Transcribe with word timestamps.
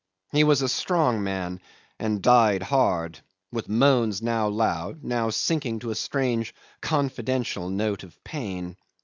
He 0.31 0.43
was 0.43 0.63
a 0.63 0.67
strong 0.67 1.23
man 1.23 1.61
and 1.99 2.23
died 2.23 2.63
hard, 2.63 3.19
with 3.51 3.69
moans 3.69 4.19
now 4.19 4.47
loud, 4.47 5.03
now 5.03 5.29
sinking 5.29 5.77
to 5.81 5.91
a 5.91 5.95
strange 5.95 6.55
confidential 6.81 7.69
note 7.69 8.01
of 8.01 8.23
pain. 8.23 8.77